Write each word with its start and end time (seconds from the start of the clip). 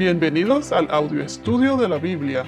Bienvenidos 0.00 0.72
al 0.72 0.90
audio 0.90 1.22
estudio 1.22 1.76
de 1.76 1.86
la 1.86 1.98
Biblia. 1.98 2.46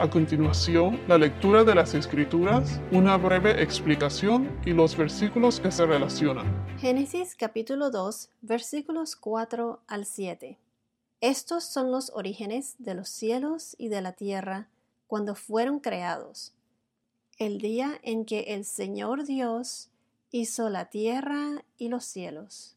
A 0.00 0.10
continuación, 0.10 1.00
la 1.06 1.16
lectura 1.16 1.62
de 1.62 1.72
las 1.72 1.94
Escrituras, 1.94 2.80
una 2.90 3.16
breve 3.16 3.62
explicación 3.62 4.60
y 4.66 4.72
los 4.72 4.96
versículos 4.96 5.60
que 5.60 5.70
se 5.70 5.86
relacionan. 5.86 6.76
Génesis 6.76 7.36
capítulo 7.36 7.92
2, 7.92 8.30
versículos 8.40 9.14
4 9.14 9.80
al 9.86 10.06
7. 10.06 10.58
Estos 11.20 11.62
son 11.62 11.92
los 11.92 12.10
orígenes 12.16 12.74
de 12.80 12.94
los 12.94 13.08
cielos 13.08 13.76
y 13.78 13.90
de 13.90 14.02
la 14.02 14.14
tierra 14.14 14.66
cuando 15.06 15.36
fueron 15.36 15.78
creados. 15.78 16.52
El 17.38 17.60
día 17.60 18.00
en 18.02 18.24
que 18.24 18.40
el 18.54 18.64
Señor 18.64 19.24
Dios 19.24 19.88
hizo 20.32 20.68
la 20.68 20.86
tierra 20.86 21.62
y 21.76 21.90
los 21.90 22.04
cielos. 22.04 22.74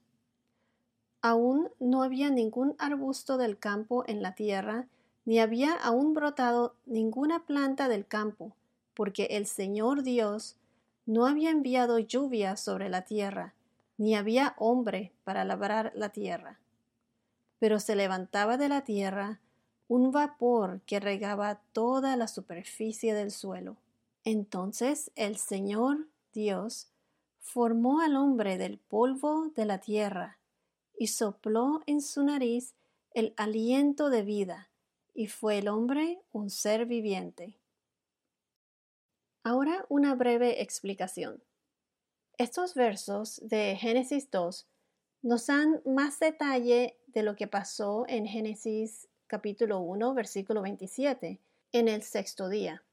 Aún 1.22 1.70
no 1.80 2.04
había 2.04 2.30
ningún 2.30 2.76
arbusto 2.80 3.38
del 3.38 3.58
campo 3.60 4.04
en 4.08 4.22
la 4.22 4.34
tierra, 4.34 4.88
ni 5.26 5.40
había 5.40 5.74
aún 5.74 6.14
brotado 6.14 6.76
ninguna 6.86 7.46
planta 7.46 7.88
del 7.88 8.08
campo, 8.08 8.56
porque 8.96 9.26
el 9.32 9.46
Señor 9.46 10.04
Dios 10.04 10.58
no 11.06 11.28
había 11.28 11.52
enviado 11.52 12.00
lluvia 12.00 12.58
sobre 12.58 12.90
la 12.90 13.04
tierra, 13.04 13.54
ni 13.98 14.16
había 14.16 14.56
hombre 14.58 15.12
para 15.24 15.46
labrar 15.46 15.92
la 15.96 16.10
tierra. 16.10 16.60
Pero 17.60 17.80
se 17.80 17.96
levantaba 17.96 18.58
de 18.58 18.70
la 18.70 18.84
tierra 18.84 19.40
un 19.88 20.12
vapor 20.12 20.82
que 20.86 21.00
regaba 21.00 21.60
toda 21.74 22.16
la 22.16 22.28
superficie 22.28 23.14
del 23.14 23.30
suelo. 23.30 23.78
Entonces 24.24 25.12
el 25.16 25.38
Señor 25.38 26.08
Dios 26.34 26.88
formó 27.40 28.00
al 28.00 28.16
hombre 28.16 28.58
del 28.58 28.78
polvo 28.78 29.52
de 29.56 29.66
la 29.66 29.80
tierra, 29.80 30.38
y 31.02 31.08
sopló 31.08 31.82
en 31.88 32.00
su 32.00 32.22
nariz 32.22 32.76
el 33.16 33.34
aliento 33.36 34.12
de 34.12 34.22
vida, 34.22 34.70
y 35.16 35.26
fue 35.26 35.58
el 35.58 35.68
hombre 35.68 36.22
un 36.32 36.52
ser 36.52 36.86
viviente. 36.86 37.58
Ahora 39.42 39.84
una 39.90 40.14
breve 40.14 40.62
explicación. 40.62 41.44
Estos 42.38 42.76
versos 42.76 43.42
de 43.44 43.78
Génesis 43.78 44.30
2 44.30 44.68
nos 45.24 45.48
dan 45.48 45.82
más 45.86 46.20
detalle 46.20 47.00
de 47.08 47.24
lo 47.24 47.36
que 47.36 47.48
pasó 47.48 48.06
en 48.08 48.28
Génesis 48.28 49.08
capítulo 49.26 49.80
1, 49.80 50.14
versículo 50.14 50.62
27, 50.62 51.42
en 51.72 51.88
el 51.88 52.04
sexto 52.04 52.48
día, 52.48 52.84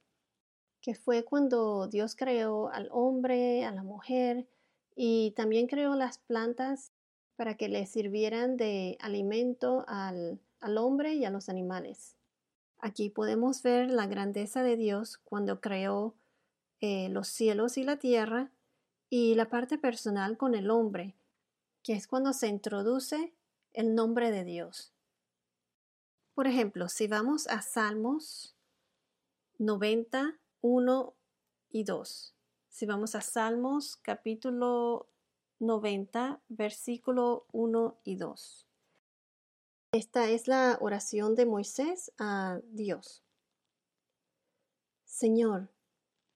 que 0.81 0.95
fue 0.95 1.25
cuando 1.25 1.89
Dios 1.89 2.17
creó 2.17 2.70
al 2.70 2.89
hombre, 2.91 3.67
a 3.67 3.70
la 3.70 3.83
mujer, 3.83 4.48
y 4.97 5.33
también 5.33 5.67
creó 5.67 5.95
las 5.95 6.17
plantas 6.17 6.91
para 7.39 7.56
que 7.56 7.69
le 7.69 7.86
sirvieran 7.86 8.56
de 8.56 8.98
alimento 9.00 9.84
al, 9.86 10.41
hombre 10.77 11.14
y 11.14 11.25
a 11.25 11.31
los 11.31 11.48
animales. 11.48 12.17
Aquí 12.80 13.11
podemos 13.11 13.62
ver 13.62 13.92
la 13.92 14.08
grandeza 14.08 14.64
de 14.64 14.77
Dios 14.77 15.19
cuando 15.19 15.61
creó 15.61 16.17
eh, 16.80 17.08
los 17.11 17.28
cielos 17.28 17.78
y 17.78 17.84
la 17.84 18.00
tierra 18.00 18.50
y 19.08 19.36
la 19.36 19.48
parte 19.48 19.78
personal 19.78 20.36
con 20.36 20.56
el 20.56 20.69
hombre, 20.69 21.14
que 21.84 21.92
es 21.92 22.08
cuando 22.08 22.33
se 22.33 22.48
introduce 22.48 23.33
el 23.73 23.95
nombre 23.95 24.33
de 24.33 24.42
Dios. 24.42 24.92
Por 26.34 26.48
ejemplo, 26.48 26.89
si 26.89 27.06
vamos 27.06 27.47
a 27.47 27.62
Salmos 27.62 28.56
91 29.58 31.14
y 31.70 31.84
2, 31.84 32.34
si 32.69 32.86
vamos 32.86 33.14
a 33.14 33.20
Salmos 33.20 33.97
capítulo 34.02 35.08
90, 35.61 36.41
versículo 36.48 37.47
1 37.53 37.98
y 38.05 38.17
2. 38.17 38.67
Esta 39.92 40.28
es 40.28 40.48
la 40.48 40.78
oración 40.81 41.34
de 41.34 41.47
Moisés 41.47 42.12
a 42.19 42.61
Dios. 42.73 43.23
Señor, 45.05 45.70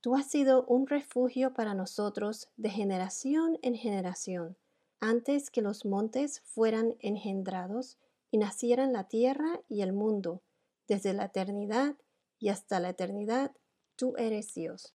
tú 0.01 0.17
has 0.17 0.27
sido 0.27 0.65
un 0.65 0.87
refugio 0.87 1.53
para 1.53 1.75
nosotros 1.75 2.49
de 2.57 2.71
generación 2.71 3.59
en 3.63 3.75
generación, 3.75 4.57
antes 5.01 5.51
que 5.51 5.63
los 5.63 5.85
montes 5.85 6.41
fueran 6.41 6.97
engendrados 7.01 7.99
y 8.31 8.39
nacieran 8.39 8.93
la 8.93 9.09
tierra 9.09 9.61
y 9.69 9.83
el 9.83 9.93
mundo, 9.93 10.43
desde 10.89 11.13
la 11.13 11.27
eternidad 11.27 11.97
y 12.39 12.49
hasta 12.49 12.81
la 12.81 12.91
eternidad, 12.91 13.53
tú 13.97 14.15
eres 14.17 14.55
Dios. 14.55 14.95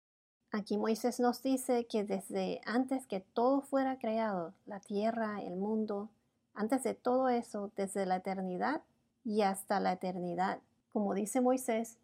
Aquí 0.52 0.78
Moisés 0.78 1.20
nos 1.20 1.44
dice 1.44 1.86
que 1.86 2.04
desde 2.04 2.62
antes 2.66 3.06
que 3.06 3.20
todo 3.20 3.62
fuera 3.62 4.00
creado, 4.00 4.54
la 4.66 4.80
tierra, 4.80 5.42
el 5.42 5.58
mundo, 5.58 6.10
antes 6.54 6.84
de 6.84 6.94
todo 6.94 7.28
eso, 7.30 7.72
desde 7.76 8.06
la 8.06 8.18
eternidad 8.18 8.82
y 9.26 9.42
hasta 9.42 9.80
la 9.80 9.92
eternidad, 9.92 10.60
como 10.94 11.14
dice 11.14 11.42
Moisés, 11.42 11.98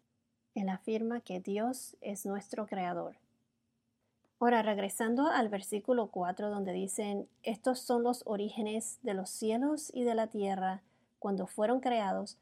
él 0.54 0.68
afirma 0.68 1.20
que 1.20 1.40
Dios 1.40 1.96
es 2.02 2.26
nuestro 2.26 2.66
creador. 2.66 3.16
Ahora, 4.38 4.62
regresando 4.62 5.28
al 5.28 5.48
versículo 5.48 6.08
4 6.08 6.50
donde 6.50 6.72
dicen, 6.72 7.26
estos 7.42 7.80
son 7.80 8.02
los 8.02 8.22
orígenes 8.26 8.98
de 9.02 9.14
los 9.14 9.30
cielos 9.30 9.90
y 9.94 10.04
de 10.04 10.14
la 10.14 10.26
tierra 10.26 10.82
cuando 11.18 11.46
fueron 11.46 11.80
creados, 11.80 12.36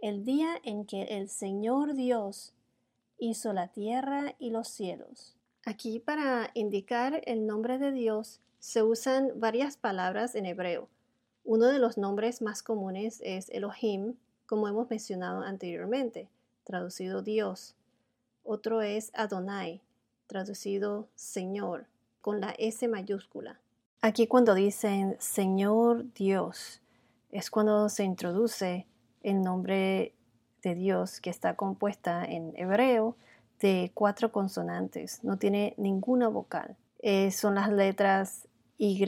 el 0.00 0.24
día 0.24 0.60
en 0.62 0.84
que 0.84 1.02
el 1.18 1.28
Señor 1.28 1.94
Dios 1.94 2.54
hizo 3.18 3.52
la 3.52 3.66
tierra 3.66 4.36
y 4.38 4.50
los 4.50 4.68
cielos. 4.68 5.37
Aquí 5.68 5.98
para 5.98 6.50
indicar 6.54 7.20
el 7.26 7.46
nombre 7.46 7.76
de 7.76 7.92
Dios 7.92 8.40
se 8.58 8.82
usan 8.82 9.32
varias 9.36 9.76
palabras 9.76 10.34
en 10.34 10.46
hebreo. 10.46 10.88
Uno 11.44 11.66
de 11.66 11.78
los 11.78 11.98
nombres 11.98 12.40
más 12.40 12.62
comunes 12.62 13.20
es 13.22 13.50
Elohim, 13.50 14.14
como 14.46 14.66
hemos 14.66 14.88
mencionado 14.88 15.42
anteriormente, 15.42 16.30
traducido 16.64 17.20
Dios. 17.20 17.76
Otro 18.44 18.80
es 18.80 19.10
Adonai, 19.12 19.82
traducido 20.26 21.06
Señor, 21.16 21.84
con 22.22 22.40
la 22.40 22.54
S 22.56 22.88
mayúscula. 22.88 23.60
Aquí 24.00 24.26
cuando 24.26 24.54
dicen 24.54 25.16
Señor 25.18 26.10
Dios, 26.14 26.80
es 27.30 27.50
cuando 27.50 27.90
se 27.90 28.04
introduce 28.04 28.86
el 29.20 29.42
nombre 29.42 30.14
de 30.62 30.74
Dios 30.74 31.20
que 31.20 31.28
está 31.28 31.56
compuesta 31.56 32.24
en 32.24 32.54
hebreo 32.56 33.16
de 33.60 33.90
cuatro 33.94 34.32
consonantes, 34.32 35.22
no 35.24 35.38
tiene 35.38 35.74
ninguna 35.76 36.28
vocal. 36.28 36.76
Eh, 37.00 37.30
son 37.30 37.54
las 37.54 37.70
letras 37.70 38.48
Y, 38.76 39.04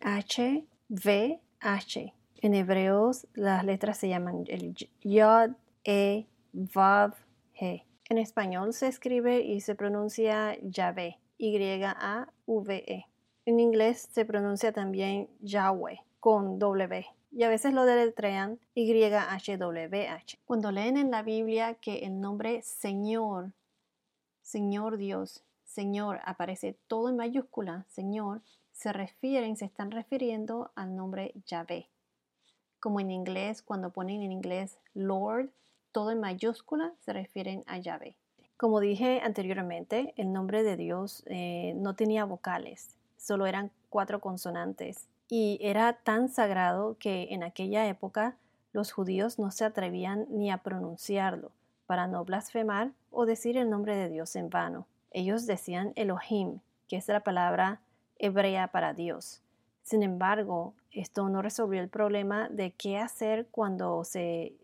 H, 0.00 0.66
V, 0.88 1.40
H. 1.60 2.14
En 2.40 2.54
hebreos 2.54 3.26
las 3.34 3.64
letras 3.64 3.98
se 3.98 4.08
llaman 4.08 4.44
el 4.48 4.74
Yod, 5.02 5.52
E, 5.84 6.26
Vav, 6.52 7.14
He. 7.54 7.86
En 8.08 8.18
español 8.18 8.72
se 8.72 8.88
escribe 8.88 9.40
y 9.40 9.60
se 9.60 9.74
pronuncia 9.74 10.58
Yahvé, 10.60 11.18
Y-A-V-E. 11.38 13.06
En 13.46 13.60
inglés 13.60 14.08
se 14.10 14.24
pronuncia 14.24 14.72
también 14.72 15.28
Yahweh 15.40 16.00
con 16.20 16.58
W 16.58 17.06
y 17.32 17.44
a 17.44 17.48
veces 17.48 17.72
lo 17.72 17.86
deletrean 17.86 18.60
YHWH. 18.74 20.38
Cuando 20.44 20.70
leen 20.70 20.98
en 20.98 21.10
la 21.10 21.22
Biblia 21.22 21.74
que 21.74 22.00
el 22.00 22.20
nombre 22.20 22.62
Señor, 22.62 23.52
Señor 24.42 24.98
Dios, 24.98 25.42
Señor 25.64 26.20
aparece 26.24 26.76
todo 26.86 27.08
en 27.08 27.16
mayúscula, 27.16 27.86
Señor, 27.88 28.42
se 28.72 28.92
refieren, 28.92 29.56
se 29.56 29.64
están 29.64 29.90
refiriendo 29.90 30.70
al 30.74 30.94
nombre 30.94 31.32
Yahvé. 31.46 31.88
Como 32.78 33.00
en 33.00 33.10
inglés, 33.10 33.62
cuando 33.62 33.90
ponen 33.90 34.22
en 34.22 34.32
inglés 34.32 34.76
Lord, 34.92 35.50
todo 35.92 36.10
en 36.10 36.20
mayúscula, 36.20 36.92
se 37.00 37.12
refieren 37.12 37.64
a 37.66 37.78
Yahvé. 37.78 38.16
Como 38.58 38.80
dije 38.80 39.20
anteriormente, 39.22 40.12
el 40.16 40.32
nombre 40.32 40.62
de 40.62 40.76
Dios 40.76 41.22
eh, 41.26 41.72
no 41.76 41.94
tenía 41.94 42.24
vocales, 42.24 42.96
solo 43.16 43.46
eran 43.46 43.70
cuatro 43.88 44.20
consonantes 44.20 45.08
y 45.28 45.58
era 45.62 45.92
tan 45.94 46.28
sagrado 46.28 46.96
que 46.98 47.28
en 47.30 47.42
aquella 47.42 47.86
época 47.88 48.36
los 48.72 48.92
judíos 48.92 49.38
no 49.38 49.50
se 49.50 49.64
atrevían 49.64 50.26
ni 50.28 50.50
a 50.50 50.58
pronunciarlo 50.58 51.52
para 51.86 52.06
no 52.06 52.24
blasfemar 52.24 52.92
o 53.10 53.26
decir 53.26 53.56
el 53.56 53.70
nombre 53.70 53.96
de 53.96 54.08
Dios 54.08 54.34
en 54.36 54.50
vano. 54.50 54.86
Ellos 55.10 55.46
decían 55.46 55.92
Elohim, 55.94 56.60
que 56.88 56.96
es 56.96 57.08
la 57.08 57.20
palabra 57.20 57.80
hebrea 58.18 58.68
para 58.68 58.94
Dios. 58.94 59.42
Sin 59.82 60.02
embargo, 60.02 60.74
esto 60.90 61.28
no 61.28 61.42
resolvió 61.42 61.80
el 61.80 61.88
problema 61.88 62.48
de 62.48 62.72
qué 62.72 62.98
hacer 62.98 63.46
cuando 63.50 64.04
se 64.04 64.54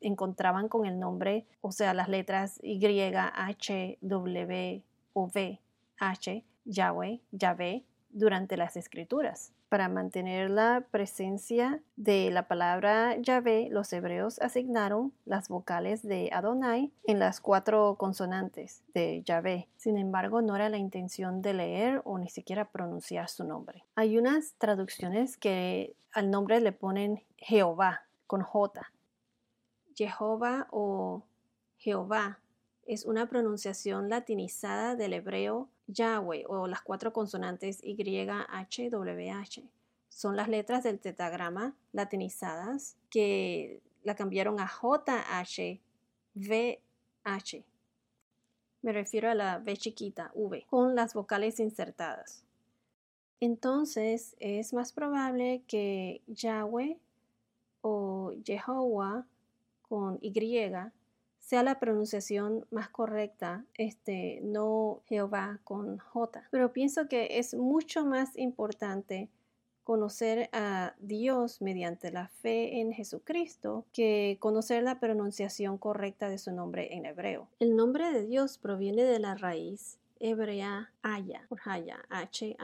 encontraban 0.00 0.68
con 0.68 0.86
el 0.86 0.98
nombre, 0.98 1.46
o 1.60 1.72
sea, 1.72 1.94
las 1.94 2.08
letras 2.08 2.60
Y, 2.62 2.80
H, 2.86 3.98
W 4.00 4.82
o 5.14 5.24
V, 5.24 5.60
H, 5.98 6.44
Yahweh, 6.64 7.20
Yahvé, 7.32 7.84
durante 8.10 8.56
las 8.56 8.76
escrituras. 8.76 9.52
Para 9.68 9.90
mantener 9.90 10.48
la 10.48 10.86
presencia 10.90 11.82
de 11.96 12.30
la 12.30 12.48
palabra 12.48 13.18
Yahvé, 13.18 13.68
los 13.70 13.92
hebreos 13.92 14.40
asignaron 14.40 15.12
las 15.26 15.48
vocales 15.48 16.02
de 16.02 16.30
Adonai 16.32 16.90
en 17.04 17.18
las 17.18 17.42
cuatro 17.42 17.96
consonantes 17.98 18.82
de 18.94 19.22
Yahvé. 19.24 19.68
Sin 19.76 19.98
embargo, 19.98 20.40
no 20.40 20.56
era 20.56 20.70
la 20.70 20.78
intención 20.78 21.42
de 21.42 21.52
leer 21.52 22.00
o 22.04 22.18
ni 22.18 22.30
siquiera 22.30 22.70
pronunciar 22.70 23.28
su 23.28 23.44
nombre. 23.44 23.84
Hay 23.94 24.16
unas 24.16 24.54
traducciones 24.56 25.36
que 25.36 25.94
al 26.12 26.30
nombre 26.30 26.60
le 26.60 26.72
ponen 26.72 27.22
Jehová 27.36 28.06
con 28.26 28.40
J. 28.40 28.90
Jehová 29.94 30.66
o 30.70 31.24
Jehová 31.76 32.38
es 32.86 33.04
una 33.04 33.28
pronunciación 33.28 34.08
latinizada 34.08 34.96
del 34.96 35.12
hebreo 35.12 35.68
Yahweh 35.88 36.44
o 36.46 36.66
las 36.66 36.82
cuatro 36.82 37.12
consonantes 37.12 37.80
YHWH. 37.82 39.68
Son 40.08 40.36
las 40.36 40.48
letras 40.48 40.84
del 40.84 41.00
tetagrama 41.00 41.74
latinizadas 41.92 42.96
que 43.10 43.80
la 44.04 44.14
cambiaron 44.14 44.60
a 44.60 44.68
JHVH. 44.68 45.80
Me 48.82 48.92
refiero 48.92 49.30
a 49.30 49.34
la 49.34 49.58
V 49.58 49.76
chiquita, 49.76 50.30
V, 50.34 50.64
con 50.68 50.94
las 50.94 51.14
vocales 51.14 51.58
insertadas. 51.58 52.44
Entonces 53.40 54.36
es 54.40 54.72
más 54.72 54.92
probable 54.92 55.62
que 55.66 56.22
Yahweh 56.26 56.98
o 57.80 58.32
Jehová 58.44 59.26
con 59.82 60.18
Y 60.20 60.32
sea 61.48 61.62
la 61.62 61.80
pronunciación 61.80 62.66
más 62.70 62.90
correcta, 62.90 63.64
este, 63.78 64.40
no 64.42 65.00
Jehová 65.06 65.60
con 65.64 65.96
J. 65.96 66.46
Pero 66.50 66.74
pienso 66.74 67.08
que 67.08 67.38
es 67.38 67.54
mucho 67.54 68.04
más 68.04 68.36
importante 68.36 69.30
conocer 69.82 70.50
a 70.52 70.94
Dios 70.98 71.62
mediante 71.62 72.12
la 72.12 72.28
fe 72.28 72.80
en 72.80 72.92
Jesucristo 72.92 73.86
que 73.94 74.36
conocer 74.40 74.82
la 74.82 75.00
pronunciación 75.00 75.78
correcta 75.78 76.28
de 76.28 76.36
su 76.36 76.52
nombre 76.52 76.94
en 76.94 77.06
hebreo. 77.06 77.48
El 77.60 77.76
nombre 77.76 78.12
de 78.12 78.26
Dios 78.26 78.58
proviene 78.58 79.04
de 79.04 79.18
la 79.18 79.34
raíz 79.34 79.98
hebrea 80.20 80.92
Aya, 81.00 81.48
H-A-Y-A-H, 82.10 82.54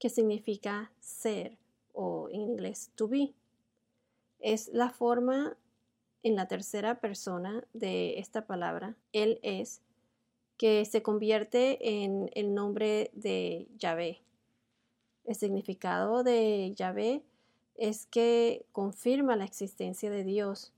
que 0.00 0.08
significa 0.08 0.90
ser 0.98 1.56
o 1.92 2.28
en 2.28 2.40
inglés 2.40 2.90
to 2.96 3.06
be. 3.06 3.34
Es 4.40 4.66
la 4.72 4.90
forma 4.90 5.56
en 6.22 6.36
la 6.36 6.46
tercera 6.46 7.00
persona 7.00 7.64
de 7.72 8.18
esta 8.18 8.46
palabra, 8.46 8.96
Él 9.12 9.40
es, 9.42 9.80
que 10.56 10.84
se 10.84 11.02
convierte 11.02 12.04
en 12.04 12.30
el 12.34 12.54
nombre 12.54 13.10
de 13.14 13.66
Yahvé. 13.78 14.20
El 15.24 15.34
significado 15.34 16.22
de 16.22 16.72
Yahvé 16.76 17.22
es 17.74 18.06
que 18.06 18.64
confirma 18.70 19.34
la 19.34 19.44
existencia 19.44 20.10
de 20.10 20.22
Dios. 20.22 20.72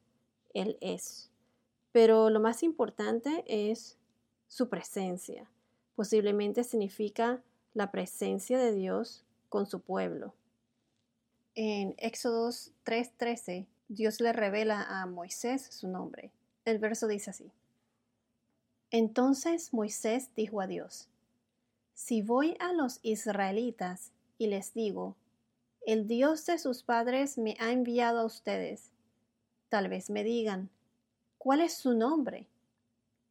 Él 0.54 0.78
es. 0.80 1.30
Pero 1.92 2.30
lo 2.30 2.40
más 2.40 2.62
importante 2.62 3.44
es 3.46 3.98
su 4.48 4.68
presencia. 4.68 5.50
Posiblemente 5.96 6.64
significa 6.64 7.42
la 7.74 7.90
presencia 7.90 8.58
de 8.58 8.72
Dios 8.72 9.24
con 9.48 9.66
su 9.66 9.80
pueblo. 9.80 10.34
En 11.54 11.94
Éxodos 11.98 12.72
3:13 12.84 13.66
Dios 13.94 14.20
le 14.20 14.32
revela 14.32 14.82
a 14.82 15.06
Moisés 15.06 15.66
su 15.70 15.88
nombre. 15.88 16.32
El 16.64 16.78
verso 16.78 17.06
dice 17.06 17.30
así. 17.30 17.52
Entonces 18.90 19.72
Moisés 19.72 20.30
dijo 20.34 20.60
a 20.60 20.66
Dios, 20.66 21.08
Si 21.94 22.22
voy 22.22 22.56
a 22.60 22.72
los 22.72 23.00
israelitas 23.02 24.12
y 24.38 24.48
les 24.48 24.74
digo, 24.74 25.16
el 25.86 26.06
Dios 26.06 26.46
de 26.46 26.58
sus 26.58 26.82
padres 26.82 27.36
me 27.38 27.56
ha 27.60 27.70
enviado 27.70 28.20
a 28.20 28.24
ustedes, 28.24 28.90
tal 29.68 29.88
vez 29.88 30.10
me 30.10 30.24
digan, 30.24 30.70
¿cuál 31.38 31.60
es 31.60 31.74
su 31.74 31.94
nombre? 31.94 32.46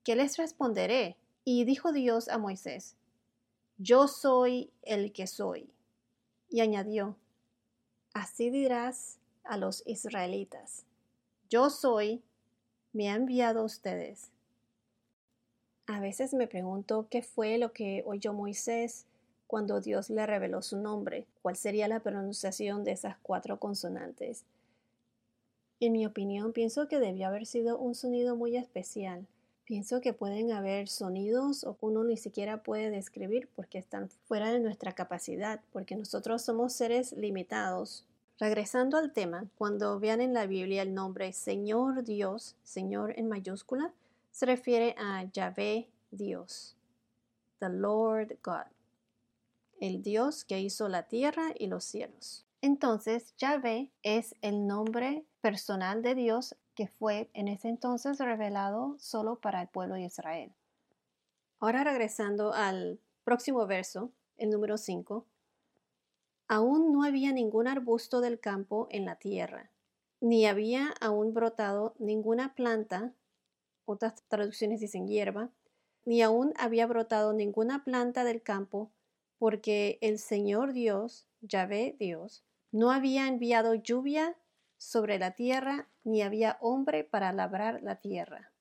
¿Qué 0.03 0.15
les 0.15 0.37
responderé? 0.37 1.17
Y 1.45 1.65
dijo 1.65 1.91
Dios 1.91 2.29
a 2.29 2.37
Moisés, 2.37 2.95
Yo 3.77 4.07
soy 4.07 4.71
el 4.81 5.11
que 5.11 5.27
soy. 5.27 5.69
Y 6.49 6.61
añadió, 6.61 7.17
Así 8.13 8.51
dirás 8.51 9.19
a 9.43 9.57
los 9.57 9.83
israelitas, 9.85 10.85
yo 11.49 11.69
soy, 11.69 12.21
me 12.93 13.09
ha 13.09 13.15
enviado 13.15 13.61
a 13.61 13.65
ustedes. 13.65 14.29
A 15.85 15.99
veces 15.99 16.33
me 16.33 16.47
pregunto 16.47 17.07
qué 17.09 17.21
fue 17.21 17.57
lo 17.57 17.73
que 17.73 18.03
oyó 18.05 18.33
Moisés 18.33 19.05
cuando 19.47 19.81
Dios 19.81 20.09
le 20.09 20.25
reveló 20.25 20.61
su 20.61 20.77
nombre, 20.77 21.27
cuál 21.41 21.55
sería 21.55 21.87
la 21.87 21.99
pronunciación 21.99 22.83
de 22.83 22.93
esas 22.93 23.17
cuatro 23.21 23.59
consonantes. 23.59 24.45
En 25.79 25.91
mi 25.91 26.05
opinión, 26.05 26.53
pienso 26.53 26.87
que 26.87 26.99
debió 26.99 27.27
haber 27.27 27.45
sido 27.45 27.77
un 27.77 27.93
sonido 27.93 28.35
muy 28.35 28.55
especial. 28.55 29.27
Pienso 29.65 30.01
que 30.01 30.13
pueden 30.13 30.51
haber 30.51 30.87
sonidos 30.87 31.65
o 31.65 31.77
uno 31.81 32.03
ni 32.03 32.17
siquiera 32.17 32.63
puede 32.63 32.89
describir 32.89 33.49
porque 33.55 33.77
están 33.77 34.09
fuera 34.09 34.51
de 34.51 34.59
nuestra 34.59 34.93
capacidad, 34.93 35.61
porque 35.71 35.95
nosotros 35.95 36.41
somos 36.41 36.73
seres 36.73 37.11
limitados. 37.13 38.05
Regresando 38.39 38.97
al 38.97 39.13
tema, 39.13 39.45
cuando 39.57 39.99
vean 39.99 40.19
en 40.19 40.33
la 40.33 40.47
Biblia 40.47 40.81
el 40.81 40.93
nombre 40.93 41.33
Señor 41.33 42.03
Dios, 42.03 42.55
Señor 42.63 43.13
en 43.17 43.29
mayúscula, 43.29 43.93
se 44.31 44.45
refiere 44.47 44.95
a 44.97 45.23
Yahvé 45.31 45.87
Dios, 46.09 46.75
the 47.59 47.69
Lord 47.69 48.37
God, 48.43 48.65
el 49.79 50.01
Dios 50.01 50.45
que 50.45 50.59
hizo 50.59 50.89
la 50.89 51.03
tierra 51.03 51.53
y 51.57 51.67
los 51.67 51.83
cielos. 51.83 52.45
Entonces, 52.61 53.35
Yahvé 53.37 53.91
es 54.01 54.35
el 54.41 54.65
nombre 54.65 55.25
personal 55.41 56.01
de 56.01 56.15
Dios 56.15 56.55
que 56.75 56.87
fue 56.87 57.29
en 57.33 57.47
ese 57.47 57.67
entonces 57.67 58.17
revelado 58.17 58.95
solo 58.97 59.35
para 59.35 59.61
el 59.61 59.67
pueblo 59.67 59.95
de 59.95 60.03
Israel. 60.03 60.51
Ahora 61.59 61.83
regresando 61.83 62.53
al 62.53 62.99
próximo 63.23 63.67
verso, 63.67 64.11
el 64.37 64.49
número 64.49 64.77
5, 64.77 65.25
Aún 66.47 66.91
no 66.91 67.03
había 67.03 67.31
ningún 67.31 67.67
arbusto 67.67 68.21
del 68.21 68.39
campo 68.39 68.87
en 68.91 69.05
la 69.05 69.15
tierra, 69.15 69.71
ni 70.21 70.45
había 70.45 70.93
aún 71.01 71.33
brotado 71.33 71.95
ninguna 71.99 72.55
planta, 72.55 73.13
otras 73.85 74.23
traducciones 74.27 74.79
dicen 74.79 75.07
hierba, 75.07 75.51
ni 76.05 76.21
aún 76.21 76.53
había 76.57 76.87
brotado 76.87 77.33
ninguna 77.33 77.83
planta 77.83 78.23
del 78.23 78.41
campo, 78.41 78.91
porque 79.37 79.97
el 80.01 80.19
Señor 80.19 80.73
Dios, 80.73 81.27
Yahvé 81.41 81.95
Dios, 81.99 82.43
no 82.71 82.91
había 82.91 83.27
enviado 83.27 83.75
lluvia 83.75 84.37
sobre 84.77 85.19
la 85.19 85.31
tierra, 85.31 85.87
ni 86.03 86.21
había 86.21 86.57
hombre 86.61 87.03
para 87.03 87.31
labrar 87.31 87.81
la 87.83 87.97
tierra. 87.97 88.51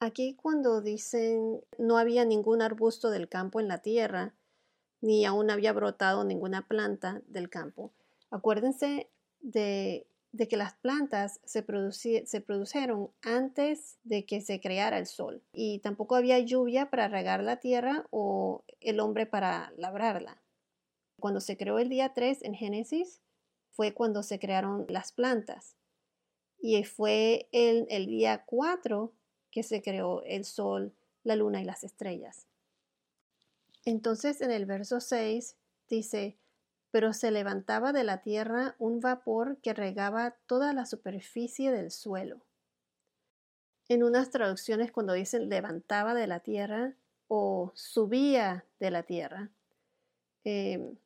Aquí 0.00 0.34
cuando 0.36 0.80
dicen 0.80 1.60
no 1.76 1.98
había 1.98 2.24
ningún 2.24 2.62
arbusto 2.62 3.10
del 3.10 3.28
campo 3.28 3.58
en 3.58 3.68
la 3.68 3.78
tierra, 3.78 4.34
ni 5.00 5.24
aún 5.24 5.50
había 5.50 5.72
brotado 5.72 6.24
ninguna 6.24 6.66
planta 6.66 7.22
del 7.26 7.48
campo. 7.48 7.92
Acuérdense 8.30 9.08
de, 9.40 10.06
que 10.48 10.56
las 10.56 10.74
plantas 10.74 11.40
se, 11.44 11.64
se 12.26 12.40
produjeron 12.40 13.10
antes 13.22 13.98
de 14.04 14.26
que 14.26 14.40
se 14.40 14.60
creara 14.60 14.98
el 14.98 15.06
sol 15.06 15.42
y 15.52 15.78
tampoco 15.80 16.16
había 16.16 16.38
lluvia 16.38 16.90
para 16.90 17.08
regar 17.08 17.42
la 17.42 17.56
tierra 17.56 18.06
o 18.10 18.64
el 18.80 19.00
hombre 19.00 19.26
para 19.26 19.72
labrarla. 19.76 20.40
Cuando 21.20 21.40
se 21.40 21.56
creó 21.56 21.78
el 21.78 21.88
día 21.88 22.14
3 22.14 22.42
en 22.42 22.54
Génesis 22.54 23.20
fue 23.70 23.92
cuando 23.92 24.22
se 24.22 24.38
crearon 24.38 24.86
las 24.88 25.12
plantas 25.12 25.76
y 26.60 26.82
fue 26.84 27.48
el, 27.52 27.86
el 27.88 28.06
día 28.06 28.44
4 28.44 29.12
que 29.50 29.62
se 29.62 29.82
creó 29.82 30.22
el 30.24 30.44
sol, 30.44 30.92
la 31.22 31.36
luna 31.36 31.60
y 31.60 31.64
las 31.64 31.84
estrellas. 31.84 32.47
Entonces 33.88 34.42
en 34.42 34.50
el 34.50 34.66
verso 34.66 35.00
6 35.00 35.56
dice, 35.88 36.36
pero 36.90 37.14
se 37.14 37.30
levantaba 37.30 37.94
de 37.94 38.04
la 38.04 38.20
tierra 38.20 38.76
un 38.78 39.00
vapor 39.00 39.56
que 39.62 39.72
regaba 39.72 40.36
toda 40.44 40.74
la 40.74 40.84
superficie 40.84 41.72
del 41.72 41.90
suelo. 41.90 42.44
En 43.88 44.02
unas 44.02 44.28
traducciones 44.28 44.92
cuando 44.92 45.14
dicen 45.14 45.48
levantaba 45.48 46.12
de 46.12 46.26
la 46.26 46.40
tierra 46.40 46.96
o 47.28 47.72
subía 47.74 48.66
de 48.78 48.90
la 48.90 49.04
tierra, 49.04 49.48
em, 50.44 50.98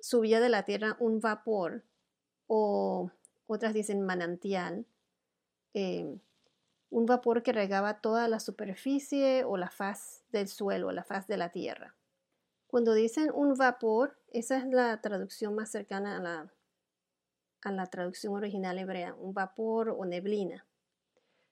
subía 0.00 0.40
de 0.40 0.48
la 0.48 0.64
tierra 0.64 0.96
un 0.98 1.20
vapor 1.20 1.84
o 2.48 3.12
otras 3.46 3.74
dicen 3.74 4.04
manantial. 4.04 4.86
Em, 5.72 6.18
un 6.90 7.06
vapor 7.06 7.42
que 7.42 7.52
regaba 7.52 8.00
toda 8.00 8.28
la 8.28 8.40
superficie 8.40 9.44
o 9.44 9.56
la 9.56 9.70
faz 9.70 10.24
del 10.30 10.48
suelo, 10.48 10.90
la 10.92 11.04
faz 11.04 11.26
de 11.26 11.36
la 11.36 11.50
tierra. 11.50 11.94
Cuando 12.66 12.94
dicen 12.94 13.30
un 13.32 13.54
vapor, 13.54 14.18
esa 14.30 14.58
es 14.58 14.66
la 14.66 15.00
traducción 15.00 15.54
más 15.54 15.70
cercana 15.70 16.16
a 16.16 16.20
la, 16.20 16.52
a 17.62 17.72
la 17.72 17.86
traducción 17.86 18.34
original 18.34 18.78
hebrea, 18.78 19.14
un 19.14 19.32
vapor 19.32 19.90
o 19.90 20.04
neblina. 20.04 20.66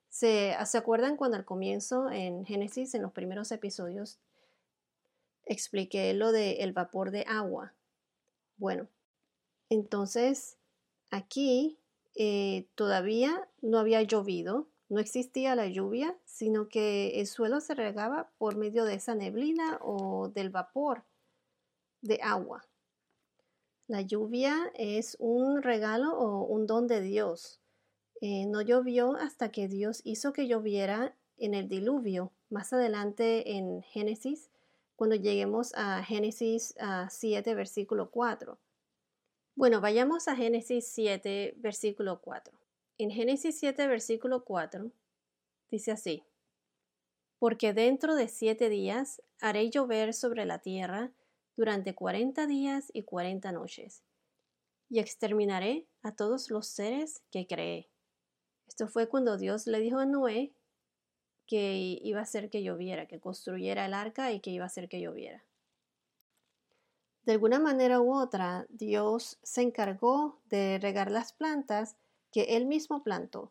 ¿Se, 0.09 0.55
¿Se 0.64 0.78
acuerdan 0.78 1.16
cuando 1.16 1.37
al 1.37 1.45
comienzo 1.45 2.11
en 2.11 2.45
Génesis, 2.45 2.95
en 2.95 3.02
los 3.02 3.12
primeros 3.12 3.52
episodios, 3.52 4.19
expliqué 5.45 6.12
lo 6.14 6.33
del 6.33 6.73
vapor 6.73 7.11
de 7.11 7.25
agua? 7.28 7.75
Bueno, 8.57 8.88
entonces 9.69 10.57
aquí 11.11 11.78
eh, 12.14 12.66
todavía 12.75 13.49
no 13.61 13.78
había 13.78 14.02
llovido, 14.02 14.69
no 14.88 15.00
existía 15.00 15.55
la 15.57 15.66
lluvia, 15.66 16.16
sino 16.25 16.69
que 16.69 17.21
el 17.21 17.26
suelo 17.26 17.61
se 17.61 17.75
regaba 17.75 18.31
por 18.38 18.57
medio 18.57 18.85
de 18.85 18.95
esa 18.95 19.14
neblina 19.14 19.78
o 19.83 20.28
del 20.28 20.50
vapor 20.50 21.05
de 22.02 22.21
agua. 22.23 22.64
La 23.88 24.00
lluvia 24.00 24.71
es 24.75 25.16
un 25.19 25.62
regalo 25.62 26.16
o 26.19 26.45
un 26.45 26.66
don 26.66 26.87
de 26.87 27.00
Dios. 27.00 27.61
Eh, 28.21 28.47
no 28.47 28.62
llovió 28.62 29.16
hasta 29.16 29.50
que 29.50 29.69
Dios 29.69 30.00
hizo 30.05 30.33
que 30.33 30.49
lloviera 30.49 31.14
en 31.37 31.55
el 31.55 31.69
diluvio. 31.69 32.33
Más 32.49 32.73
adelante 32.73 33.57
en 33.57 33.83
Génesis, 33.83 34.50
cuando 34.95 35.16
lleguemos 35.16 35.73
a 35.75 36.02
Génesis 36.02 36.75
7, 37.11 37.55
versículo 37.55 38.11
4. 38.11 38.59
Bueno, 39.55 39.81
vayamos 39.81 40.28
a 40.28 40.37
Génesis 40.37 40.87
7, 40.88 41.55
versículo 41.59 42.21
4. 42.21 42.55
En 42.99 43.11
Génesis 43.11 43.59
7, 43.59 43.88
versículo 43.88 44.43
4, 44.45 44.91
dice 45.71 45.93
así, 45.93 46.23
Porque 47.38 47.75
dentro 47.75 48.15
de 48.15 48.26
siete 48.26 48.71
días 48.71 49.21
haré 49.38 49.69
llover 49.69 50.15
sobre 50.15 50.47
la 50.47 50.61
tierra 50.61 51.12
durante 51.57 51.95
cuarenta 51.95 52.47
días 52.47 52.91
y 52.95 53.03
cuarenta 53.03 53.53
noches, 53.53 54.03
y 54.88 55.00
exterminaré 55.00 55.87
a 56.03 56.17
todos 56.17 56.49
los 56.49 56.69
seres 56.69 57.23
que 57.31 57.47
creé. 57.47 57.91
Esto 58.67 58.88
fue 58.88 59.11
cuando 59.11 59.37
Dios 59.37 59.67
le 59.67 59.81
dijo 59.81 59.99
a 59.99 60.07
Noé 60.07 60.55
que 61.47 61.99
iba 62.03 62.21
a 62.21 62.23
hacer 62.23 62.49
que 62.49 62.62
lloviera, 62.62 63.07
que 63.07 63.21
construyera 63.21 63.85
el 63.85 63.93
arca 63.93 64.33
y 64.33 64.41
que 64.41 64.50
iba 64.50 64.65
a 64.65 64.69
hacer 64.69 64.88
que 64.88 65.03
lloviera. 65.03 65.45
De 67.25 67.33
alguna 67.33 67.61
manera 67.61 68.00
u 68.00 68.15
otra, 68.15 68.65
Dios 68.71 69.38
se 69.43 69.61
encargó 69.61 70.41
de 70.47 70.79
regar 70.81 71.11
las 71.11 71.35
plantas 71.35 71.97
que 72.37 72.59
él 72.59 72.66
mismo 72.66 73.02
plantó. 73.02 73.50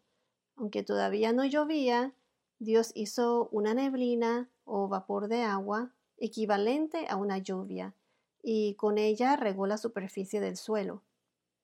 Aunque 0.55 0.83
todavía 0.83 1.33
no 1.33 1.43
llovía, 1.43 2.13
Dios 2.59 2.91
hizo 2.93 3.49
una 3.51 3.73
neblina 3.73 4.47
o 4.63 4.87
vapor 4.87 5.27
de 5.27 5.41
agua 5.41 5.91
equivalente 6.19 7.07
a 7.09 7.15
una 7.15 7.39
lluvia, 7.39 7.95
y 8.43 8.75
con 8.75 8.99
ella 8.99 9.37
regó 9.37 9.65
la 9.65 9.79
superficie 9.79 10.39
del 10.39 10.55
suelo. 10.55 11.01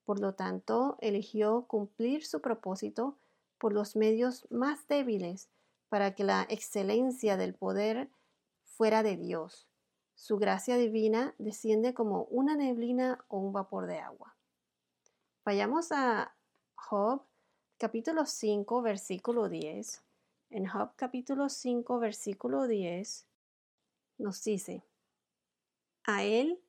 Por 0.04 0.18
lo 0.18 0.34
tanto, 0.34 0.96
eligió 1.00 1.66
cumplir 1.68 2.26
su 2.26 2.40
propósito 2.40 3.16
por 3.56 3.72
los 3.72 3.94
medios 3.94 4.44
más 4.50 4.88
débiles 4.88 5.48
para 5.88 6.16
que 6.16 6.24
la 6.24 6.44
excelencia 6.48 7.36
del 7.36 7.54
poder 7.54 8.10
fuera 8.64 9.04
de 9.04 9.16
Dios. 9.16 9.68
Su 10.16 10.38
gracia 10.38 10.76
divina 10.76 11.36
desciende 11.38 11.94
como 11.94 12.24
una 12.24 12.56
neblina 12.56 13.24
o 13.28 13.38
un 13.38 13.52
vapor 13.52 13.86
de 13.86 14.00
agua. 14.00 14.34
Vayamos 15.44 15.92
a 15.92 16.34
Job 16.88 17.22
capítulo 17.78 18.26
5 18.26 18.82
versículo 18.82 19.48
10. 19.48 20.02
En 20.50 20.66
Job 20.66 20.90
capítulo 20.96 21.48
5 21.48 21.98
versículo 22.00 22.66
10 22.66 23.26
nos 24.18 24.42
dice, 24.42 24.82
a 26.04 26.24
él 26.24 26.60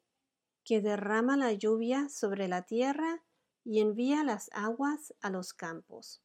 que 0.64 0.82
derrama 0.82 1.36
la 1.36 1.52
lluvia 1.52 2.10
sobre 2.10 2.48
la 2.48 2.62
tierra 2.62 3.24
y 3.66 3.82
envía 3.82 4.24
las 4.24 4.50
aguas 4.54 5.14
a 5.20 5.30
los 5.30 5.54
campos. 5.54 6.22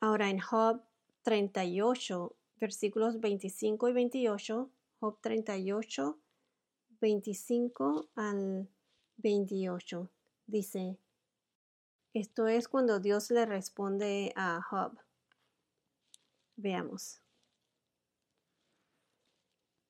Ahora 0.00 0.30
en 0.30 0.40
Job 0.40 0.82
38, 1.22 2.34
versículos 2.58 3.20
25 3.20 3.88
y 3.90 3.92
28, 3.92 4.70
Job 4.98 5.18
38, 5.20 6.18
25 7.00 8.08
al 8.16 8.68
28, 9.18 10.10
dice, 10.46 10.98
esto 12.20 12.48
es 12.48 12.66
cuando 12.66 12.98
Dios 12.98 13.30
le 13.30 13.44
responde 13.44 14.32
a 14.36 14.62
Job. 14.62 14.98
Veamos. 16.56 17.20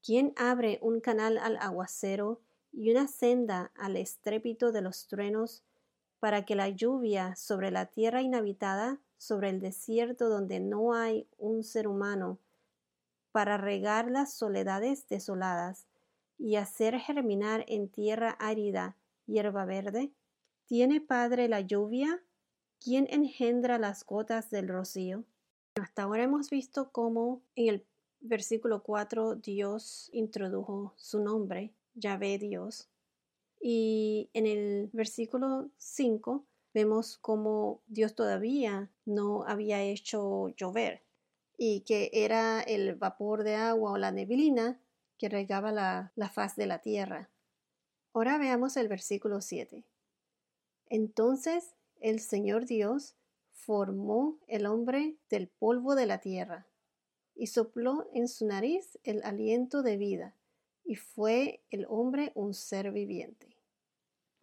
¿Quién 0.02 0.32
abre 0.36 0.80
un 0.82 1.00
canal 1.00 1.38
al 1.38 1.56
aguacero 1.58 2.40
y 2.72 2.90
una 2.90 3.06
senda 3.06 3.70
al 3.76 3.96
estrépito 3.96 4.72
de 4.72 4.82
los 4.82 5.06
truenos 5.06 5.62
para 6.18 6.44
que 6.44 6.56
la 6.56 6.68
lluvia 6.68 7.36
sobre 7.36 7.70
la 7.70 7.86
tierra 7.86 8.22
inhabitada, 8.22 8.98
sobre 9.18 9.50
el 9.50 9.60
desierto 9.60 10.28
donde 10.28 10.58
no 10.58 10.94
hay 10.94 11.28
un 11.38 11.62
ser 11.62 11.86
humano, 11.86 12.40
para 13.30 13.56
regar 13.56 14.10
las 14.10 14.34
soledades 14.34 15.06
desoladas 15.08 15.86
y 16.38 16.56
hacer 16.56 16.98
germinar 16.98 17.64
en 17.68 17.88
tierra 17.88 18.30
árida 18.40 18.96
hierba 19.26 19.64
verde? 19.64 20.10
¿Tiene 20.66 21.00
Padre 21.00 21.46
la 21.46 21.60
lluvia? 21.60 22.20
¿Quién 22.80 23.06
engendra 23.08 23.78
las 23.78 24.04
gotas 24.04 24.50
del 24.50 24.66
rocío? 24.66 25.22
Hasta 25.76 26.02
ahora 26.02 26.24
hemos 26.24 26.50
visto 26.50 26.90
cómo 26.90 27.40
en 27.54 27.68
el 27.68 27.86
versículo 28.18 28.82
4 28.82 29.36
Dios 29.36 30.10
introdujo 30.12 30.92
su 30.96 31.22
nombre, 31.22 31.72
Yahvé 31.94 32.38
Dios. 32.38 32.88
Y 33.60 34.28
en 34.32 34.46
el 34.46 34.90
versículo 34.92 35.70
5 35.76 36.44
vemos 36.74 37.16
cómo 37.18 37.80
Dios 37.86 38.16
todavía 38.16 38.90
no 39.04 39.44
había 39.46 39.80
hecho 39.82 40.48
llover 40.56 41.04
y 41.56 41.82
que 41.82 42.10
era 42.12 42.60
el 42.60 42.96
vapor 42.96 43.44
de 43.44 43.54
agua 43.54 43.92
o 43.92 43.98
la 43.98 44.10
neblina 44.10 44.80
que 45.16 45.28
regaba 45.28 45.70
la, 45.70 46.12
la 46.16 46.28
faz 46.28 46.56
de 46.56 46.66
la 46.66 46.80
tierra. 46.80 47.30
Ahora 48.12 48.36
veamos 48.36 48.76
el 48.76 48.88
versículo 48.88 49.40
7. 49.40 49.84
Entonces 50.88 51.74
el 52.00 52.20
Señor 52.20 52.66
Dios 52.66 53.16
formó 53.52 54.38
el 54.46 54.66
hombre 54.66 55.16
del 55.28 55.48
polvo 55.48 55.94
de 55.94 56.06
la 56.06 56.18
tierra 56.20 56.66
y 57.34 57.48
sopló 57.48 58.08
en 58.12 58.28
su 58.28 58.46
nariz 58.46 58.98
el 59.04 59.22
aliento 59.24 59.82
de 59.82 59.96
vida, 59.96 60.34
y 60.84 60.94
fue 60.94 61.60
el 61.70 61.86
hombre 61.88 62.32
un 62.34 62.54
ser 62.54 62.92
viviente. 62.92 63.56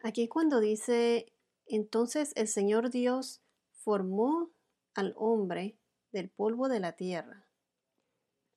Aquí 0.02 0.28
cuando 0.28 0.60
dice, 0.60 1.32
entonces 1.66 2.32
el 2.36 2.46
Señor 2.46 2.90
Dios 2.90 3.40
formó 3.72 4.50
al 4.94 5.14
hombre 5.16 5.76
del 6.12 6.28
polvo 6.28 6.68
de 6.68 6.80
la 6.80 6.92
tierra. 6.92 7.46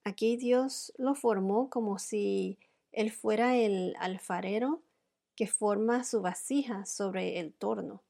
Aquí 0.04 0.36
Dios 0.36 0.92
lo 0.98 1.14
formó 1.14 1.68
como 1.70 1.98
si 1.98 2.58
él 2.92 3.10
fuera 3.10 3.56
el 3.56 3.94
alfarero 3.98 4.82
que 5.38 5.46
forma 5.46 6.02
su 6.02 6.20
vasija 6.20 6.84
sobre 6.84 7.38
el 7.38 7.54
torno, 7.54 8.02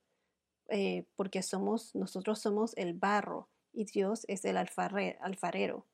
eh, 0.70 1.04
porque 1.14 1.42
somos, 1.42 1.94
nosotros 1.94 2.40
somos 2.40 2.74
el 2.78 2.94
barro 2.94 3.50
y 3.70 3.84
Dios 3.84 4.24
es 4.28 4.46
el 4.46 4.56
alfarero. 4.56 5.84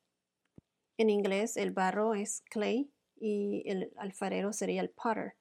En 0.96 1.10
inglés 1.10 1.56
el 1.56 1.72
barro 1.72 2.14
es 2.14 2.42
clay 2.42 2.88
y 3.16 3.64
el 3.66 3.92
alfarero 3.96 4.52
sería 4.52 4.80
el 4.80 4.90
potter. 4.90 5.34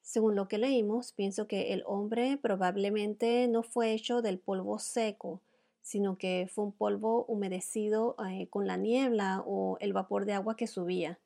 Según 0.00 0.34
lo 0.34 0.48
que 0.48 0.56
leímos, 0.56 1.12
pienso 1.12 1.46
que 1.46 1.74
el 1.74 1.82
hombre 1.84 2.38
probablemente 2.38 3.46
no 3.48 3.62
fue 3.62 3.92
hecho 3.92 4.22
del 4.22 4.38
polvo 4.38 4.78
seco, 4.78 5.42
sino 5.82 6.16
que 6.16 6.48
fue 6.50 6.64
un 6.64 6.72
polvo 6.72 7.26
humedecido 7.26 8.16
eh, 8.26 8.48
con 8.48 8.66
la 8.66 8.78
niebla 8.78 9.42
o 9.44 9.76
el 9.80 9.92
vapor 9.92 10.24
de 10.24 10.32
agua 10.32 10.56
que 10.56 10.66
subía. 10.66 11.18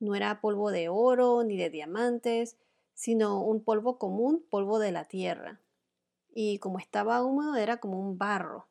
No 0.00 0.14
era 0.14 0.40
polvo 0.40 0.70
de 0.70 0.88
oro 0.88 1.44
ni 1.44 1.56
de 1.56 1.70
diamantes, 1.70 2.56
sino 2.94 3.42
un 3.42 3.62
polvo 3.62 3.98
común, 3.98 4.44
polvo 4.50 4.78
de 4.78 4.92
la 4.92 5.04
tierra. 5.04 5.60
Y 6.34 6.58
como 6.58 6.78
estaba 6.78 7.22
húmedo 7.22 7.56
era 7.56 7.78
como 7.78 8.00
un 8.00 8.18
barro. 8.18 8.66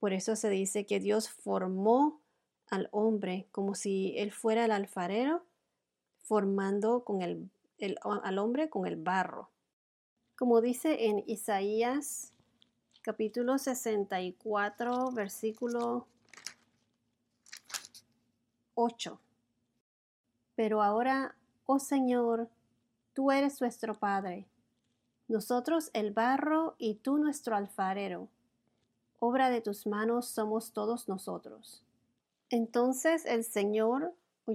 Por 0.00 0.12
eso 0.12 0.36
se 0.36 0.50
dice 0.50 0.84
que 0.84 1.00
Dios 1.00 1.28
formó 1.28 2.20
al 2.68 2.88
hombre 2.92 3.46
como 3.52 3.74
si 3.74 4.14
él 4.18 4.32
fuera 4.32 4.64
el 4.64 4.70
alfarero, 4.70 5.44
formando 6.18 7.04
con 7.04 7.22
el, 7.22 7.50
al 8.02 8.38
hombre 8.38 8.68
con 8.68 8.86
el 8.86 8.96
barro. 8.96 9.50
Como 10.36 10.60
dice 10.60 11.06
en 11.06 11.22
Isaías 11.26 12.32
capítulo 13.02 13.58
64, 13.58 15.10
versículo 15.12 16.06
8. 18.74 19.20
Pero 20.56 20.82
ahora, 20.82 21.34
oh 21.66 21.78
Señor, 21.78 22.48
tú 23.12 23.30
eres 23.30 23.60
nuestro 23.60 23.94
Padre, 23.94 24.46
nosotros 25.28 25.90
el 25.94 26.12
barro 26.12 26.74
y 26.78 26.96
tú 26.96 27.18
nuestro 27.18 27.56
alfarero 27.56 28.28
obra 29.24 29.48
de 29.48 29.62
tus 29.62 29.86
manos 29.86 30.28
somos 30.28 30.72
todos 30.72 31.08
nosotros. 31.08 31.82
Entonces 32.50 33.24
el 33.24 33.42
Señor, 33.44 34.12
o 34.44 34.52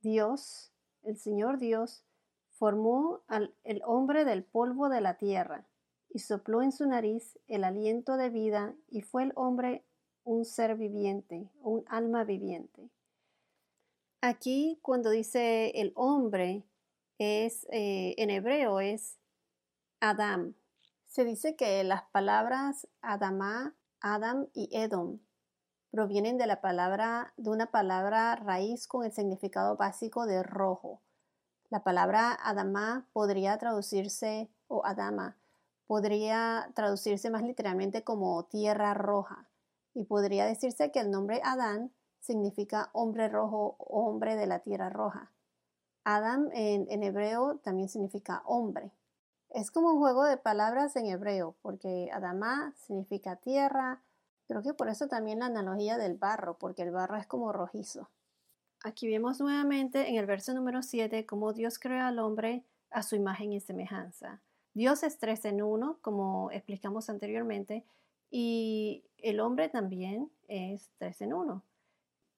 Dios, 0.00 0.72
el 1.02 1.16
Señor 1.18 1.58
Dios, 1.58 2.02
formó 2.52 3.20
al 3.28 3.54
el 3.64 3.82
hombre 3.84 4.24
del 4.24 4.44
polvo 4.44 4.88
de 4.88 5.02
la 5.02 5.18
tierra 5.18 5.66
y 6.08 6.20
sopló 6.20 6.62
en 6.62 6.72
su 6.72 6.86
nariz 6.86 7.38
el 7.48 7.64
aliento 7.64 8.16
de 8.16 8.30
vida 8.30 8.74
y 8.88 9.02
fue 9.02 9.24
el 9.24 9.32
hombre 9.34 9.84
un 10.24 10.44
ser 10.44 10.76
viviente, 10.76 11.50
un 11.62 11.84
alma 11.88 12.24
viviente. 12.24 12.88
Aquí 14.22 14.78
cuando 14.82 15.08
dice 15.08 15.70
el 15.80 15.92
hombre 15.96 16.66
es 17.18 17.66
eh, 17.70 18.14
en 18.18 18.28
hebreo 18.28 18.80
es 18.80 19.18
Adam, 20.00 20.54
se 21.06 21.24
dice 21.24 21.56
que 21.56 21.82
las 21.84 22.02
palabras 22.10 22.86
Adamá, 23.00 23.74
Adam 24.00 24.46
y 24.52 24.68
Edom 24.72 25.20
provienen 25.90 26.38
de 26.38 26.46
la 26.46 26.60
palabra 26.60 27.32
de 27.36 27.50
una 27.50 27.70
palabra 27.70 28.36
raíz 28.36 28.86
con 28.86 29.04
el 29.04 29.12
significado 29.12 29.76
básico 29.76 30.26
de 30.26 30.42
rojo. 30.42 31.02
La 31.70 31.82
palabra 31.82 32.38
Adama 32.42 33.08
podría 33.12 33.56
traducirse, 33.58 34.50
o 34.68 34.84
Adama, 34.84 35.36
podría 35.86 36.70
traducirse 36.74 37.30
más 37.30 37.42
literalmente 37.42 38.04
como 38.04 38.44
tierra 38.44 38.94
roja, 38.94 39.48
y 39.94 40.04
podría 40.04 40.46
decirse 40.46 40.92
que 40.92 41.00
el 41.00 41.10
nombre 41.10 41.40
Adán 41.42 41.92
significa 42.20 42.90
hombre 42.92 43.28
rojo 43.28 43.76
o 43.78 44.06
hombre 44.06 44.36
de 44.36 44.46
la 44.46 44.60
tierra 44.60 44.90
roja. 44.90 45.30
Adam 46.04 46.48
en, 46.52 47.02
hebreo 47.02 47.58
también 47.58 47.88
significa 47.88 48.42
hombre. 48.46 48.90
Es 49.50 49.70
como 49.70 49.90
un 49.90 49.98
juego 49.98 50.24
de 50.24 50.36
palabras 50.36 50.94
en 50.96 51.06
hebreo, 51.06 51.56
porque 51.60 52.10
Adama 52.12 52.72
significa 52.76 53.36
tierra. 53.36 54.00
Creo 54.46 54.62
que 54.62 54.74
por 54.74 54.88
eso 54.88 55.08
también 55.08 55.40
la 55.40 55.46
analogía 55.46 55.98
del 55.98 56.16
barro, 56.16 56.56
porque 56.58 56.82
el 56.82 56.92
barro 56.92 57.16
es 57.16 57.26
como 57.26 57.52
rojizo. 57.52 58.08
Aquí 58.82 59.08
vemos 59.08 59.40
nuevamente 59.40 60.08
en 60.08 60.16
el 60.16 60.26
verso 60.26 60.54
número 60.54 60.82
7 60.82 61.26
cómo 61.26 61.52
Dios 61.52 61.78
creó 61.78 62.04
al 62.04 62.18
hombre 62.18 62.64
a 62.90 63.02
su 63.02 63.16
imagen 63.16 63.52
y 63.52 63.60
semejanza. 63.60 64.40
Dios 64.72 65.02
es 65.02 65.18
tres 65.18 65.44
en 65.44 65.62
uno, 65.62 65.98
como 66.00 66.50
explicamos 66.52 67.10
anteriormente, 67.10 67.84
y 68.30 69.04
el 69.18 69.40
hombre 69.40 69.68
también 69.68 70.30
es 70.48 70.90
tres 70.98 71.20
en 71.20 71.34
uno. 71.34 71.62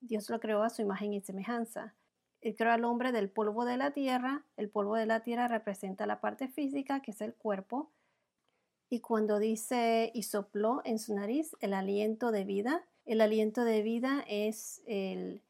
Dios 0.02 0.28
lo 0.30 0.40
creó 0.40 0.62
a 0.62 0.71
su 0.71 0.82
imagen 0.82 1.12
y 1.12 1.21
semejanza. 1.21 1.94
Él 2.40 2.56
creó 2.56 2.73
al 2.73 2.85
hombre 2.85 3.12
del 3.12 3.30
polvo 3.30 3.64
de 3.64 3.76
la 3.76 3.92
tierra. 3.92 4.44
El 4.56 4.68
polvo 4.68 4.97
de 4.97 5.06
la 5.06 5.21
tierra 5.21 5.47
representa 5.47 6.06
la 6.06 6.21
parte 6.21 6.49
física, 6.49 7.00
que 7.00 7.12
es 7.12 7.21
el 7.21 7.35
cuerpo. 7.35 7.90
Y 8.90 9.00
cuando 9.00 9.38
dice 9.38 10.11
y 10.12 10.25
sopló 10.25 10.82
en 10.85 10.99
su 10.99 11.14
nariz 11.14 11.56
el 11.61 11.73
aliento 11.73 12.32
de 12.32 12.44
vida, 12.44 12.85
el 13.06 13.21
aliento 13.21 13.64
de 13.64 13.82
vida 13.82 14.25
es 14.26 14.82
el, 14.87 15.40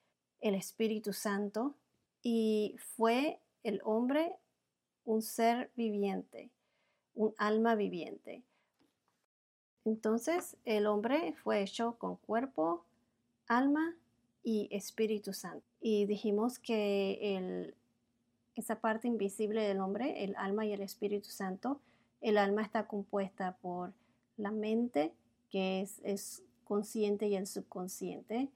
el 0.40 0.54
Espíritu 0.54 1.14
Santo. 1.14 1.74
Y 2.22 2.76
fue 2.78 3.40
el 3.62 3.80
hombre 3.84 4.36
un 5.04 5.22
ser 5.22 5.70
viviente, 5.74 6.50
un 7.14 7.34
alma 7.38 7.74
viviente. 7.74 8.42
Entonces 9.86 10.58
el 10.66 10.86
hombre 10.86 11.34
fue 11.42 11.62
hecho 11.62 11.96
con 11.98 12.16
cuerpo, 12.16 12.84
alma 13.48 13.96
y 14.42 14.68
Espíritu 14.70 15.32
Santo. 15.32 15.64
Y 15.80 16.06
dijimos 16.06 16.58
que 16.58 17.36
el, 17.36 17.74
esa 18.54 18.80
parte 18.80 19.08
invisible 19.08 19.62
del 19.62 19.80
hombre, 19.80 20.24
el 20.24 20.34
alma 20.36 20.66
y 20.66 20.72
el 20.72 20.82
Espíritu 20.82 21.30
Santo, 21.30 21.80
el 22.20 22.38
alma 22.38 22.62
está 22.62 22.86
compuesta 22.86 23.56
por 23.60 23.92
la 24.36 24.50
mente, 24.50 25.12
que 25.50 25.82
es, 25.82 26.00
es 26.04 26.42
consciente 26.64 27.28
y 27.28 27.36
el 27.36 27.46
subconsciente, 27.46 28.48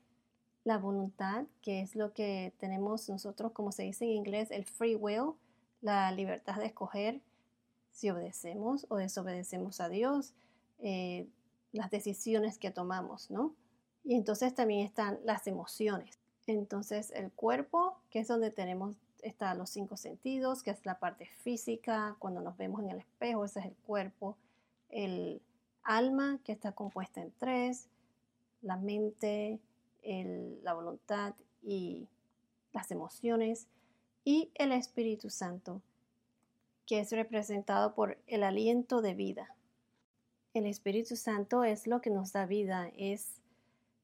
la 0.64 0.78
voluntad, 0.78 1.44
que 1.62 1.80
es 1.80 1.94
lo 1.94 2.12
que 2.12 2.52
tenemos 2.58 3.08
nosotros, 3.08 3.52
como 3.52 3.72
se 3.72 3.84
dice 3.84 4.04
en 4.04 4.12
inglés, 4.12 4.50
el 4.50 4.64
free 4.64 4.96
will, 4.96 5.34
la 5.80 6.10
libertad 6.10 6.56
de 6.56 6.66
escoger 6.66 7.20
si 7.92 8.10
obedecemos 8.10 8.86
o 8.88 8.96
desobedecemos 8.96 9.80
a 9.80 9.88
Dios, 9.88 10.34
eh, 10.80 11.28
las 11.72 11.90
decisiones 11.90 12.58
que 12.58 12.70
tomamos, 12.70 13.30
¿no? 13.30 13.54
Y 14.06 14.14
entonces 14.14 14.54
también 14.54 14.86
están 14.86 15.18
las 15.24 15.48
emociones. 15.48 16.20
Entonces 16.46 17.10
el 17.10 17.32
cuerpo, 17.32 17.98
que 18.08 18.20
es 18.20 18.28
donde 18.28 18.52
tenemos 18.52 18.94
están 19.20 19.58
los 19.58 19.70
cinco 19.70 19.96
sentidos, 19.96 20.62
que 20.62 20.70
es 20.70 20.86
la 20.86 21.00
parte 21.00 21.26
física, 21.26 22.14
cuando 22.20 22.40
nos 22.40 22.56
vemos 22.56 22.80
en 22.82 22.90
el 22.90 22.98
espejo, 22.98 23.44
ese 23.44 23.58
es 23.58 23.66
el 23.66 23.74
cuerpo. 23.84 24.36
El 24.88 25.42
alma, 25.82 26.38
que 26.44 26.52
está 26.52 26.70
compuesta 26.70 27.20
en 27.20 27.32
tres, 27.38 27.88
la 28.62 28.76
mente, 28.76 29.58
la 30.62 30.72
voluntad 30.72 31.34
y 31.64 32.06
las 32.72 32.92
emociones, 32.92 33.66
y 34.24 34.50
el 34.54 34.70
Espíritu 34.70 35.30
Santo, 35.30 35.82
que 36.86 37.00
es 37.00 37.10
representado 37.10 37.94
por 37.94 38.18
el 38.28 38.44
aliento 38.44 39.02
de 39.02 39.14
vida. 39.14 39.56
El 40.54 40.66
Espíritu 40.66 41.16
Santo 41.16 41.64
es 41.64 41.88
lo 41.88 42.00
que 42.00 42.10
nos 42.10 42.32
da 42.32 42.46
vida, 42.46 42.92
es 42.96 43.40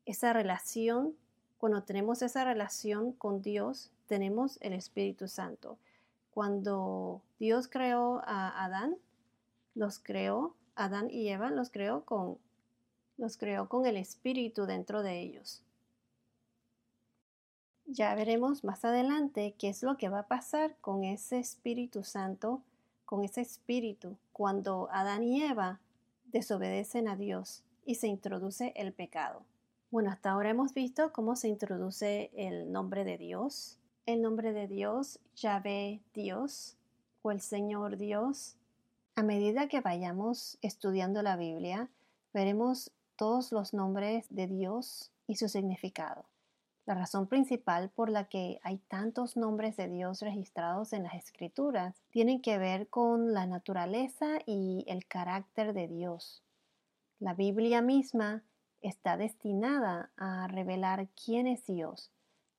esa 0.06 0.32
relación, 0.32 1.14
cuando 1.58 1.82
tenemos 1.82 2.22
esa 2.22 2.44
relación 2.44 3.12
con 3.12 3.42
Dios, 3.42 3.90
tenemos 4.06 4.58
el 4.60 4.72
Espíritu 4.72 5.28
Santo. 5.28 5.78
Cuando 6.32 7.22
Dios 7.38 7.68
creó 7.68 8.22
a 8.24 8.64
Adán, 8.64 8.96
los 9.74 9.98
creó, 9.98 10.54
Adán 10.74 11.10
y 11.10 11.28
Eva 11.28 11.50
los 11.50 11.70
creó 11.70 12.04
con, 12.04 12.38
los 13.16 13.36
creó 13.36 13.68
con 13.68 13.86
el 13.86 13.96
Espíritu 13.96 14.66
dentro 14.66 15.02
de 15.02 15.20
ellos. 15.20 15.62
Ya 17.86 18.14
veremos 18.14 18.64
más 18.64 18.84
adelante 18.84 19.54
qué 19.58 19.68
es 19.68 19.82
lo 19.82 19.96
que 19.96 20.08
va 20.08 20.20
a 20.20 20.28
pasar 20.28 20.76
con 20.80 21.04
ese 21.04 21.38
Espíritu 21.38 22.04
Santo, 22.04 22.62
con 23.04 23.24
ese 23.24 23.42
Espíritu, 23.42 24.16
cuando 24.32 24.88
Adán 24.90 25.22
y 25.22 25.42
Eva 25.42 25.80
desobedecen 26.26 27.08
a 27.08 27.16
Dios 27.16 27.62
y 27.84 27.96
se 27.96 28.06
introduce 28.06 28.72
el 28.76 28.92
pecado. 28.92 29.44
Bueno, 29.92 30.10
hasta 30.10 30.30
ahora 30.30 30.48
hemos 30.48 30.72
visto 30.72 31.12
cómo 31.12 31.36
se 31.36 31.48
introduce 31.48 32.30
el 32.32 32.72
nombre 32.72 33.04
de 33.04 33.18
Dios. 33.18 33.78
El 34.06 34.22
nombre 34.22 34.54
de 34.54 34.66
Dios, 34.66 35.20
Yahvé 35.36 36.00
Dios 36.14 36.78
o 37.20 37.30
el 37.30 37.42
Señor 37.42 37.98
Dios. 37.98 38.56
A 39.16 39.22
medida 39.22 39.68
que 39.68 39.82
vayamos 39.82 40.56
estudiando 40.62 41.20
la 41.20 41.36
Biblia, 41.36 41.90
veremos 42.32 42.90
todos 43.16 43.52
los 43.52 43.74
nombres 43.74 44.24
de 44.30 44.46
Dios 44.46 45.10
y 45.26 45.36
su 45.36 45.50
significado. 45.50 46.24
La 46.86 46.94
razón 46.94 47.26
principal 47.26 47.90
por 47.90 48.08
la 48.08 48.30
que 48.30 48.60
hay 48.62 48.78
tantos 48.78 49.36
nombres 49.36 49.76
de 49.76 49.88
Dios 49.88 50.22
registrados 50.22 50.94
en 50.94 51.02
las 51.02 51.16
escrituras 51.16 52.00
tienen 52.08 52.40
que 52.40 52.56
ver 52.56 52.88
con 52.88 53.34
la 53.34 53.44
naturaleza 53.44 54.38
y 54.46 54.86
el 54.88 55.06
carácter 55.06 55.74
de 55.74 55.86
Dios. 55.86 56.42
La 57.20 57.34
Biblia 57.34 57.82
misma 57.82 58.42
está 58.82 59.16
destinada 59.16 60.10
a 60.16 60.48
revelar 60.48 61.08
quién 61.24 61.46
es 61.46 61.66
Dios, 61.66 62.10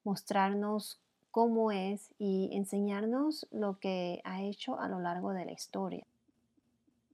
mostrarnos 0.03 0.99
cómo 1.31 1.71
es 1.71 2.13
y 2.19 2.49
enseñarnos 2.53 3.47
lo 3.51 3.79
que 3.79 4.21
ha 4.23 4.41
hecho 4.41 4.79
a 4.79 4.87
lo 4.87 4.99
largo 4.99 5.33
de 5.33 5.45
la 5.45 5.51
historia. 5.51 6.05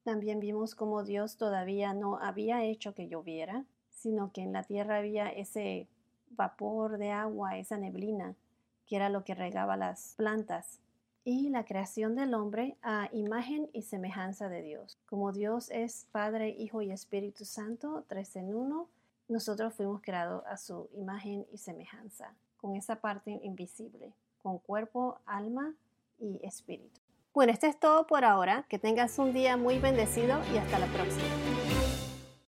También 0.04 0.39
vimos 0.39 0.76
cómo 0.76 1.04
Dios 1.04 1.38
todavía 1.38 1.93
no 1.93 2.17
había 2.17 2.63
hecho 2.63 2.93
que 2.93 3.08
lloviera, 3.08 3.65
sino 3.91 4.32
que 4.32 4.41
en 4.41 4.54
la 4.54 4.63
tierra 4.63 4.98
había 4.98 5.30
ese 5.30 5.88
vapor 6.32 6.98
de 6.98 7.12
agua, 7.12 7.58
esa 7.58 7.78
neblina, 7.78 8.36
que 8.88 8.95
era 8.95 9.10
lo 9.10 9.24
que 9.24 9.36
regaba 9.36 9.78
las 9.78 10.15
plantas. 10.17 10.80
Y 11.26 11.50
la 11.50 11.65
creación 11.65 12.15
del 12.15 12.34
hombre 12.34 12.76
a 12.82 13.10
imagen 13.12 13.69
y 13.72 13.84
semejanza 13.84 14.50
de 14.50 14.63
Dios. 14.63 14.98
Como 15.06 15.32
Dios 15.32 15.69
es 15.69 16.08
Padre, 16.12 16.50
Hijo 16.50 16.82
y 16.82 16.91
Espíritu 16.91 17.45
Santo, 17.45 18.04
tres 18.08 18.36
en 18.36 18.56
uno, 18.56 18.88
nosotros 19.30 19.74
fuimos 19.74 20.02
creados 20.02 20.44
a 20.48 20.58
su 20.58 20.89
imagen 20.94 21.46
y 21.52 21.58
semejanza, 21.58 22.34
con 22.58 22.76
esa 22.76 22.98
parte 22.98 23.39
invisible, 23.44 24.13
con 24.42 24.58
cuerpo, 24.60 25.20
alma 25.26 25.74
y 26.20 26.39
espíritu. 26.44 27.00
Bueno, 27.34 27.52
esto 27.52 27.68
es 27.68 27.80
todo 27.80 28.08
por 28.08 28.26
ahora. 28.26 28.65
Que 28.68 28.80
tengas 28.80 29.18
un 29.20 29.32
día 29.34 29.56
muy 29.56 29.80
bendecido 29.80 30.42
y 30.54 30.58
hasta 30.58 30.80
la 30.80 30.88
próxima. 30.88 31.88